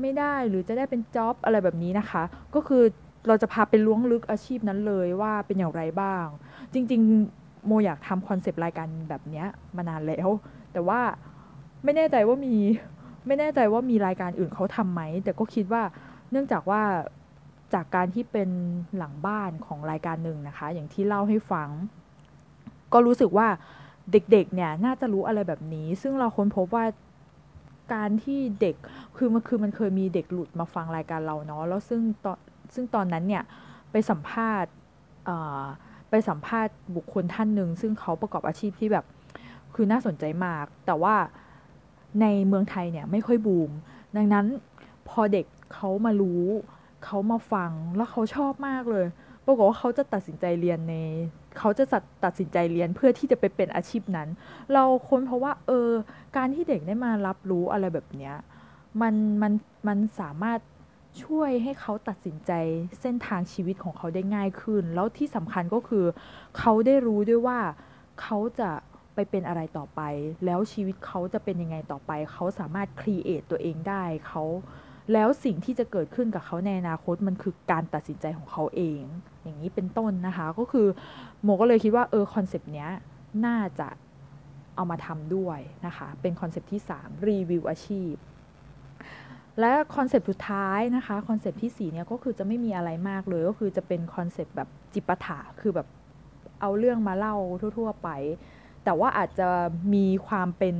[0.00, 2.22] ไม่ได้หรือจะได้เป็นจ็อบอะไรแบบนี้นะคะ
[2.54, 2.82] ก็คือ
[3.28, 6.24] เราจะพาไปล้วงลึกอาชีพนั้นเลยว่าเป็นอย่างไรบ้าง
[6.72, 7.02] จริง
[7.34, 9.44] ๆ โมอยากทำคอนเซปต์รายการแบบนี้
[9.76, 10.28] มานานแล้ว
[10.72, 11.00] แต่ว่า
[11.84, 12.56] ไม่แน่ใจว่ามี
[13.26, 15.82] ไม่แน่ใจว่ามีรายการอื่นเขาทำไหม แต่ก็คิดว่า
[16.30, 16.82] เนื่องจากว่า
[17.74, 18.50] จากการที่เป็น
[18.96, 21.68] หลังบ้านของรายการหนึ่งนะคะ อย่างที่เล่าให้ฟัง
[22.92, 23.48] ก็รู้สึกว่า
[24.12, 26.84] เด็กๆเนี่ยน่าจะรู้อะไรแบบนี้ ซึ่งเราค้นพบว่า
[27.94, 28.76] การที่เด็ก
[29.16, 32.38] คือมันคือมันเคยมีเด็กหลุดมาฟังรายการเราเนาะแล้วซึ่งตอน
[32.74, 33.42] ซึ่งตอนนั้นเนี่ย
[33.90, 34.70] ไปสัมภาษณ์
[36.10, 39.04] ไปสัมภาษณ์บุคคลท่านหนึ่งซึ่งเขาประกอบอาชีพที่แบบ
[39.74, 41.14] คือน่าสนใจมาก แต่ว่า
[42.20, 43.70] ในเมืองไทยเนี่ยไม่ค่อยบูม
[44.16, 44.46] ดังนั้น
[45.08, 46.44] พอเด็กเขามารู้
[47.04, 49.06] เขามาฟังแล้วเขาชอบมากเลย
[49.44, 50.94] ปรากฏว่าเขาจะตัดสินใจเรียนใน
[51.58, 51.84] เขาจะ
[52.24, 54.28] ตัดสินใจเรียนเพื่อที่จะไปเป็นอาชีพนั้น
[54.72, 55.90] เราค้นเพราะว่า เออ
[56.36, 58.34] การที่เด็กได้มารับรู้อะไรแบบเนี้ย
[59.00, 59.52] มันมัน
[59.88, 60.60] มันสามารถ
[61.24, 62.52] ช่วยให้เขาตัดสินใจ
[63.00, 66.04] เส้นทางชีวิตของเขาได้ง่ายขึ้น แล้วที่สำคัญก็คือ
[66.58, 67.58] เขาได้รู้ด้วยว่า
[68.20, 68.70] เขาจะ
[69.14, 70.00] ไปเป็นอะไรต่อไป
[70.44, 74.44] แล้วชีวิตเขาจะเป็นยังไงต่อไป เขาสามารถ create ตัวเองได้เขา
[75.12, 79.02] แล้วสิ่งที่จะเกิดขึ้นกับเขาในอนาคตมันคือการตัดสินใจของเขาเอง
[79.42, 80.86] อย่างนี้เป็นต้นนะคะ ก็คือ
[81.42, 82.90] โมก็เลยคิดว่าเออ concept เนี้ย
[83.46, 83.88] น่าจะ
[84.74, 88.12] เอามาทำด้วยนะคะ เป็น concept ที่ 3 รีวิวอาชีพ
[89.60, 95.88] และ concept สุดท้ายนะคะ concept ที่4เนี่ยก็คือจะไม่มีอะไรมากเลยก็คือจะเป็น concept แบบจิปาถะคือแบบ
[96.60, 97.36] เอาเรื่องมาเล่า
[97.78, 98.08] ทั่ว ๆ ไป
[98.84, 99.48] แต่ว่าอาจจะ
[99.94, 100.74] มีความเป็น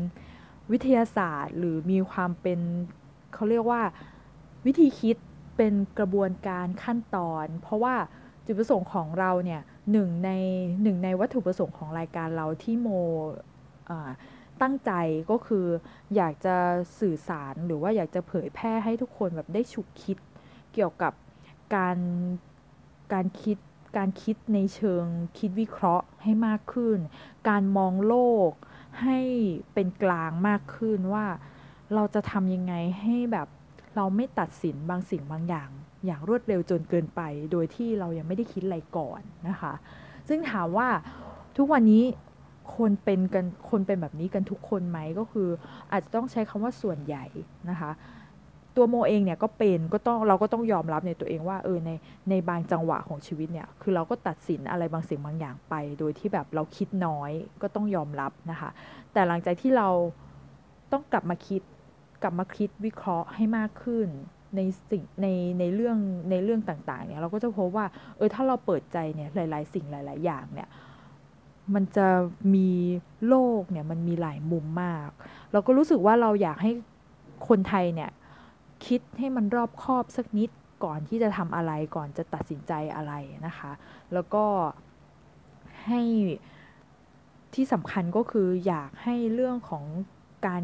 [0.73, 2.61] วิทยาศาสตร์ หรือมีความเป็น
[3.35, 3.83] เขาเรียกว่า
[4.66, 5.16] วิธีคิด
[5.57, 7.94] เป็นกระบวนการขั้นตอน เพราะว่า
[8.46, 9.61] จุดประสงค์ของเราเนี่ย
[9.92, 10.31] หนึ่งใน
[10.83, 12.88] หนึ่งในวัตถุประสงค์ของรายการเราที่โม
[14.62, 14.92] ตั้งใจ
[15.31, 15.66] ก็คือ
[16.16, 16.57] อยากจะ
[17.01, 20.18] สื่อสารหรือว่าอยากจะเผยแพร่ให้ทุกคนแบบได้ฉุกคิด
[20.73, 21.12] เกี่ยวกับ
[21.77, 21.99] การ
[23.12, 23.59] การคิด
[23.96, 25.05] การคิดในเชิง
[25.38, 26.99] คิดวิเคราะห์ให้มากขึ้น
[27.49, 28.16] การมองโล
[28.49, 28.51] ก
[29.03, 29.18] ให้
[29.75, 31.27] เป็นกลางมากขึ้นว่า
[31.94, 33.49] เราจะทำยังไงให้แบบ
[34.01, 35.71] เราไม่ตัดสินบางสิ่งบางอย่าง
[36.07, 37.21] อย่างรวดเร็วจนเกินไป
[37.53, 39.73] โดยที่เรายังไม่ได้คิดอะไรก่อนนะคะ
[40.29, 40.89] ซึ่งถามว่า
[41.57, 42.05] ทุกวันนี้
[42.77, 45.49] คนเป็นกันคนเป็นแบบนี้กันทุกคนไหมก็คือ
[45.93, 47.25] อาจจะต้องใช้คำว่าส่วนใหญ่
[47.71, 47.91] นะคะ
[48.77, 51.91] ตัวโมเองเนี่ยก็เป็นก็ต้องเราก็ต้องยอมรับในตัวเองว่าเออใน
[52.31, 57.31] ในบางจังหวะของชีวิตเนี่ยคือเราก็ตัดสินอะไรบางสิ่งบางอย่างไป โดยที่แบบเราคิดน้อย
[57.63, 58.71] ก็ต้องยอมรับนะคะ
[59.13, 59.89] แต่หลังจากที่เรา
[60.93, 61.63] ต้องกลับมาคิด
[62.22, 64.09] กลับมาคิดวิเคราะห์ให้มากขึ้น
[64.56, 65.26] ในสิ่งใน
[65.61, 65.98] ในเรื่อง
[66.30, 70.68] ในเรื่องต่างๆเนี่ยเราก็จะพบว่าเออถ้าเราเปิดใจเนี่ยหลาย ๆ สิ่งหลาย ๆ อย่างเนี่ย
[71.74, 72.09] มันจะ
[72.54, 72.70] มี
[73.28, 75.09] โลกเนี่ยมันมีหลายมุมมาก
[75.52, 76.70] เราก็รู้สึกว่าเราอยากให้
[77.48, 78.11] คนไทยเนี่ย
[78.87, 80.50] คิดให้มันรอบคอบสักนิด
[80.85, 83.12] ก่อนที่จะทำอะไรก่อนจะตัดสินใจอะไร
[83.46, 83.72] นะคะ
[84.12, 84.44] แล้วก็
[85.87, 86.02] ให้
[87.54, 89.85] ที่สำคัญก็คืออยากให้เรื่องของ
[90.46, 90.62] การ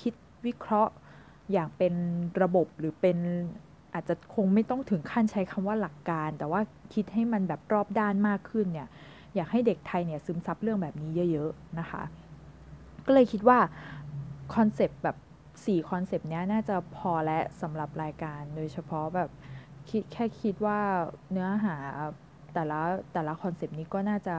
[0.00, 0.14] คิด
[0.46, 0.92] วิเคราะห์
[1.52, 1.94] อย่างเป็น
[2.42, 3.18] ระบบหรือเป็น
[3.94, 6.60] อาจจะคงไม่ต้องถึงขั้นใช้คำว่าหลักการ แต่ว่า
[6.94, 8.88] คิดให้มันแบบรอบด้านมากขึ้นเนี่ย
[9.34, 12.02] อยากให้เด็กไทยเนี่ยซึมซับเรื่องแบบนี้เยอะๆนะคะ
[13.06, 13.58] ก็เลยคิดว่า
[14.54, 15.16] concept แบบ
[15.52, 19.30] 4 concept นี้น่าจะพอและสำหรับรายการ โดยเฉพาะแบบ
[19.90, 20.80] คิดแค่คิดว่า
[21.30, 21.76] เนื้อหา
[22.54, 22.80] แต่ละ
[23.12, 24.36] แต่ละ concept นี้ก็น่าจะ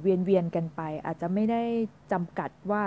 [0.00, 1.62] เวียนเวียนกันไป อาจจะไม่ได้
[2.12, 2.82] จำกัดว่า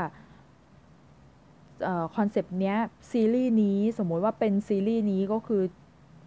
[2.15, 2.77] concept เนี้ย
[3.11, 5.63] ซีรีส์นี้สมมุติว่าเป็นซีรีส์นี้ก็คือ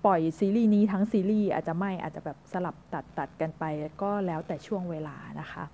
[0.04, 3.64] ปล่อยซีรีส์นี้ทั้งซีรีส์อาจจะไม่อาจจะแบบสลับตัดตัดกันไป
[4.02, 5.64] ก็แล้วแต่ช่วงเวลานะคะ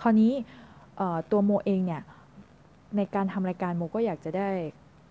[0.00, 0.32] คราวนี้
[1.30, 2.02] ตัวโมเองเนี่ย
[2.96, 4.48] ในการทำรายการโมก็อยากจะได้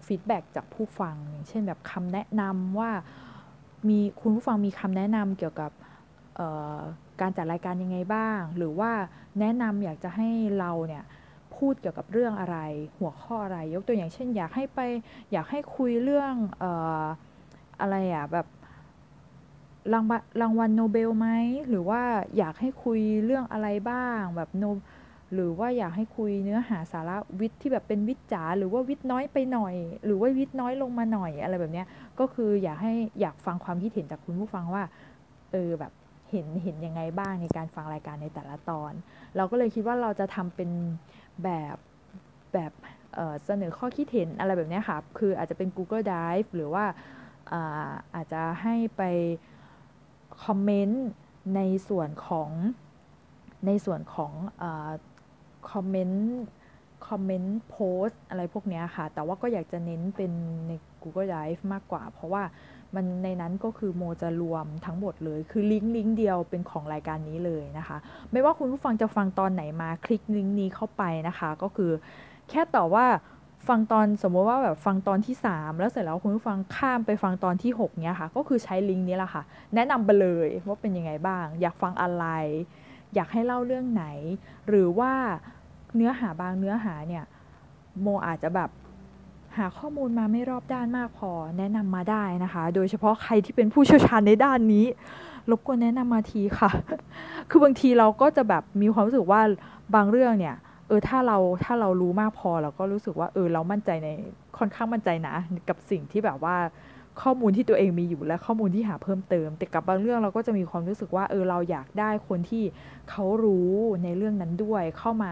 [0.06, 2.92] ฟีดแบ็จากผู้ฟังอย่างเช่นแบบคำแนะนำว่า
[3.90, 5.72] มีคุณผู้ฟังมีคำแนะนำเกี่ยวกับ
[7.22, 8.92] การจัดรายการยังไงบ้าง หรือว่า
[9.40, 11.04] แนะนำอยากจะให้เราเนี่ย
[11.62, 12.58] พูดเกี่ยวกับเรื่องอะไร
[13.00, 14.80] หัวข้ออะไร ยกตัวอย่างเช่น อยากให้ไป
[15.32, 16.66] อยากให้คุยเรื่องอ
[17.02, 17.04] อ
[17.82, 18.48] อะไรอะแบบ
[19.94, 21.28] รางวัลรางวัลโนเบลไหม
[21.70, 22.02] หรือว่า
[22.38, 24.64] อยากให้คุยเรื่องอะไรบ้างแบบโน
[25.34, 31.84] หรือว่าอยากให้คุยเนื้อหาสาระวิทย์ที่แบบเป็นวิทย์จ๋าหรือว่าวิทย์น้อยไปหน่อย หรือว่าวิทย์น้อยลงมาหน่อยอะไรแบบนี้
[32.20, 34.84] ก็คืออยากให้อยากฟังความคิดเห็นจากคุณผู้ฟังว่า
[35.52, 35.94] เออแบบ
[36.32, 38.92] เห็นเห็นยังไงบ้างในการฟังรายการในแต่ละตอน
[39.36, 40.70] เราก็เลยคิดว่าเราจะทำเป็น
[41.44, 41.78] แบบ
[42.54, 42.72] แบบ
[43.46, 46.86] เสนอข้อคิดเห็นอะไรแบบนี้ค่ะ คืออาจจะเป็น Google Drive หรือว่า
[47.52, 49.02] อาอาจจะให้ไป
[50.44, 51.06] คอมเมนต์
[51.56, 52.50] ในส่วนของ
[53.68, 54.32] ในส่วนของ
[55.72, 56.26] คอมเมนต์
[57.08, 60.32] คอมเมนต์โพสอะไรพวกนี้ค่ะ แต่ว่าก็อยากจะเน้นเป็น
[60.68, 62.44] ใน Google Drive มากกว่า เพราะว่า
[62.96, 67.98] มันในนั้นก็คือโมจะรวมทั้งหมดเลย คือลิงก์ลิงก์เดียวเป็นของรายการนี้เลยนะคะ
[68.32, 71.92] ไม่ว่าคุณผู้ฟังจะฟังตอนไหนมาคลิกลิงก์นี้เข้าไปนะคะ ก็คือ
[72.50, 73.06] แค่ต่อว่า
[73.68, 79.44] ฟังตอนสมมติว่าแบบฟังตอนที่ 3 แล้วเสร็จแล้วคุณผู้ฟังข้ามไปฟังตอนที่ 6เนี้ยค่ะ ก็คือใช้ลิงก์นี้แหละค่ะ
[79.76, 82.26] แนะนำไปเลยว่าเป็นยังไงบ้าง อยากฟังอะไร
[83.16, 84.06] อยากให้เล่าเรื่องไหน
[84.68, 85.14] หรือว่า
[85.96, 87.24] เนื้อหาบางเนื้อหาเนี่ย
[88.02, 88.70] โมอาจจะแบบ
[89.58, 94.86] หาข้อมูลมาไม่รอบด้านมากพอแนะนำมาได้นะคะ โดยเฉพาะใครที่เป็นผู้เชี่ยวชาญในด้านนี้
[95.50, 96.72] รบกวนแนะนำมาทีค่ะ
[97.50, 99.42] คือบางทีเราก็จะแบบมีความรู้สึกว่า
[99.96, 100.56] บางเรื่องเนี่ย
[100.88, 104.10] เออถ้าเราถ้าเรารู้มากพอเราก็รู้สึกว่าเออเรามั่นใจใน
[104.58, 105.36] ค่อนข้างมั่นใจนะ
[105.70, 106.58] กับสิ่งที่แบบว่า
[107.22, 112.64] ข้อมูลที่ตัวเองมีอยู่และข้อมูลที่หาเพิ่มเติม แต่กับบางเรื่องเราก็จะมีความรู้สึกว่าเออเราอยากได้คนที่
[113.10, 113.72] เขารู้
[114.04, 115.32] ในเรื่องนั้นด้วยเข้ามา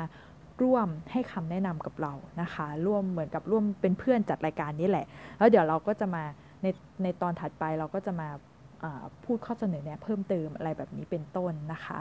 [0.62, 5.06] ร่วมให้คำแนะนำกับเรานะคะ ร่วมเหมือนกับร่วมเป็นเพื่อนจัดรายการนี้แหละ
[5.38, 6.24] แล้วเดี๋ยวเราก็จะมา
[6.62, 6.68] ใน
[7.04, 8.30] ในตอนถัดไปเราก็จะมา
[9.24, 12.00] พูดข้อเสนอแนะเพิ่มเติมอะไรแบบนี้เป็นต้นนะคะ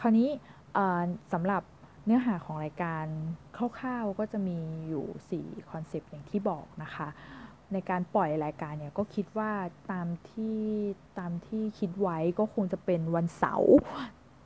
[0.00, 0.28] คราวนี้
[1.32, 1.62] สำหรับ
[2.04, 3.04] เนื้อหาของรายการ
[3.56, 7.08] คร่าวๆก็จะมีอยู่ 4 คอนเซปต์อย่างที่บอกนะคะ
[7.72, 9.52] ในการปล่อยรายการเนี่ยก็คิดว่า
[9.92, 10.60] ตามที่
[11.18, 13.74] ตามที่คิดไว้ก็คงจะเป็นวันเสาร์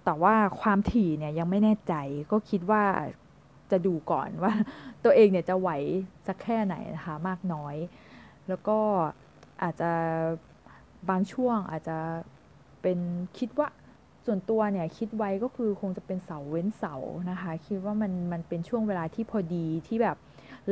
[0.04, 1.94] แต่ว่าความถี่เนี่ยยังไม่แน่ใจ
[2.32, 2.82] ก็คิดว่า
[3.70, 4.52] จะดูก่อนว่า
[5.04, 5.70] ตัวเองเนี่ยจะไหว
[6.26, 7.76] สักแค่ไหนนะคะมากน้อย
[8.48, 8.78] แล้วก็
[9.62, 9.90] อาจจะ
[11.08, 11.98] บางช่วงอาจจะ
[12.82, 12.98] เป็น
[13.38, 13.68] คิดว่า
[14.24, 16.94] ส่วนตัวเนี่ยคิดไว้ก็คือคงจะเป็นเสาเว้นเสา
[17.30, 20.16] นะคะ คิดว่ามันมันเป็นช่วงเวลาที่พอดีที่แบบ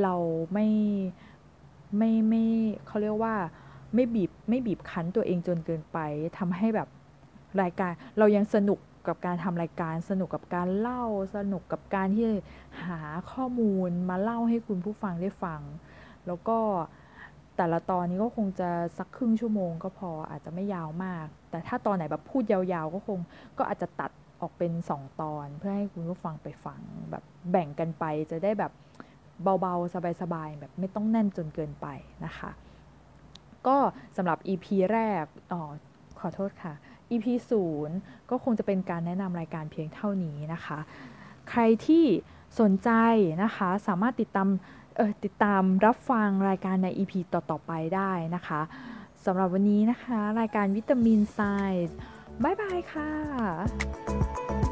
[0.02, 0.14] เรา
[0.52, 0.68] ไม่
[1.96, 2.44] ไม่ไม่
[2.86, 3.34] เขาเรียกว่า
[3.94, 5.98] ไม่บีบไม่บีบคั้นตัวเองจนเกินไป
[6.38, 6.88] ทำให้แบบ
[7.62, 11.04] รายการเรายังสนุก กับการทำรายการสนุกกับการเล่า
[11.36, 12.26] สนุกกับการที่
[12.84, 13.00] หา
[13.32, 15.60] ข้อมูลมาเล่าให้คุณผู้ฟังได้ฟัง
[16.26, 16.58] แล้วก็
[17.56, 23.18] แต่ละตอนนี้ก็คงจะสักครึ่งชั่วโมงก็พออาจจะไม่ยาวมาก แต่ถ้าตอนไหนแบบพูดยาวๆ ก็คง
[23.58, 24.10] ก็อาจจะตัด
[24.40, 28.72] ออกเป็น 2 ตอน เพื่อให้คุณผู้ฟังไปฟังแบบแบ่งกันไปจะได้แบบ
[29.60, 31.86] เบาๆ สบายๆ แบบไม่ต้องแน่นจนเกินไป
[32.24, 32.50] นะคะ
[33.66, 33.76] ก็
[34.16, 35.60] สำหรับ EP แรกอ๋อ
[36.20, 36.74] ขอโทษค่ะ
[37.10, 37.26] EP
[37.76, 40.78] 0ก็คงจะเป็นการแนะนำรายการเพียงเท่านี้นะคะ
[41.50, 42.04] ใครที่
[42.60, 42.90] สนใจ
[43.42, 44.48] นะคะสามารถติดตาม
[45.24, 48.60] ติดตามรับฟังรายการใน EP ต่อ ๆ ไปได้นะคะ
[49.24, 54.69] สำหรับวันนี้นะคะ รายการ VitaminSCI bye bye ค่ะ